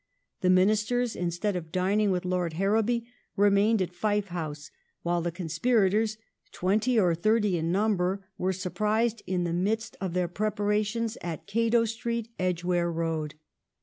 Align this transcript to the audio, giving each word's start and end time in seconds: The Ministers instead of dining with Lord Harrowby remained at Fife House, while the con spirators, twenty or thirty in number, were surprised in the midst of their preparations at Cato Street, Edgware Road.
The 0.39 0.49
Ministers 0.49 1.15
instead 1.15 1.55
of 1.55 1.71
dining 1.71 2.09
with 2.09 2.25
Lord 2.25 2.53
Harrowby 2.53 3.05
remained 3.35 3.83
at 3.83 3.93
Fife 3.93 4.29
House, 4.29 4.71
while 5.03 5.21
the 5.21 5.31
con 5.31 5.45
spirators, 5.47 6.17
twenty 6.51 6.99
or 6.99 7.13
thirty 7.13 7.55
in 7.55 7.71
number, 7.71 8.25
were 8.35 8.51
surprised 8.51 9.21
in 9.27 9.43
the 9.43 9.53
midst 9.53 9.95
of 10.01 10.15
their 10.15 10.27
preparations 10.27 11.19
at 11.21 11.45
Cato 11.45 11.85
Street, 11.85 12.29
Edgware 12.39 12.91
Road. 12.91 13.35